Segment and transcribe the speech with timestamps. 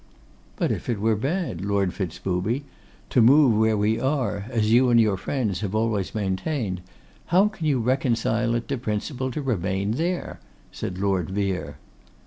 [0.55, 2.63] 'But if it were bad, Lord Fitz booby,
[3.11, 6.81] to move where we are, as you and your friends have always maintained,
[7.27, 10.39] how can you reconcile it to principle to remain there?'
[10.71, 11.77] said Lord Vere.